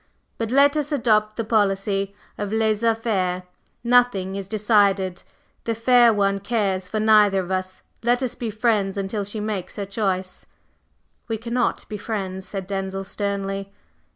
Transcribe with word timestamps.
But 0.39 0.49
let 0.49 0.75
us 0.75 0.91
adopt 0.91 1.35
the 1.35 1.43
policy 1.43 2.15
of 2.35 2.51
laissez 2.51 2.95
faire. 2.95 3.43
Nothing 3.83 4.35
is 4.35 4.47
decided; 4.47 5.21
the 5.63 5.75
fair 5.75 6.11
one 6.11 6.39
cares 6.39 6.87
for 6.87 6.99
neither 6.99 7.39
of 7.41 7.51
us; 7.51 7.83
let 8.01 8.23
us 8.23 8.33
be 8.33 8.49
friends 8.49 8.97
until 8.97 9.23
she 9.23 9.39
makes 9.39 9.75
her 9.75 9.85
choice." 9.85 10.47
"We 11.27 11.37
cannot 11.37 11.87
be 11.87 11.99
friends," 11.99 12.47
said 12.47 12.65
Denzil, 12.65 13.03
sternly. 13.03 13.71